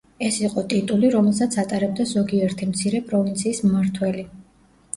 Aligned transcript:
ეს 0.27 0.37
იყო 0.45 0.61
ტიტული, 0.71 1.11
რომელსაც 1.15 1.57
ატარებდა 1.65 2.07
ზოგიერთი 2.13 2.71
მცირე 2.73 3.05
პროვინციის 3.13 3.65
მმართველი. 3.69 4.29